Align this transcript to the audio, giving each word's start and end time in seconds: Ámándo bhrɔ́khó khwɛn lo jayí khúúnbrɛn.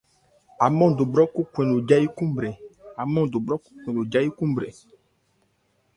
Ámándo 0.65 1.01
bhrɔ́khó 1.11 1.41
khwɛn 1.51 1.69
lo 3.97 4.07
jayí 4.13 4.31
khúúnbrɛn. 4.35 4.73